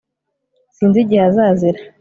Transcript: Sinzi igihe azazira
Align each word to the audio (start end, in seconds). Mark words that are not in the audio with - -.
Sinzi 0.75 0.97
igihe 1.03 1.21
azazira 1.29 1.79